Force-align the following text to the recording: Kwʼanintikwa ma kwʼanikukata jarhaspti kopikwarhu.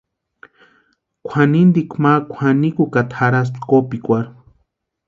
Kwʼanintikwa 1.25 1.97
ma 2.03 2.13
kwʼanikukata 2.29 3.15
jarhaspti 3.21 3.59
kopikwarhu. 3.69 4.33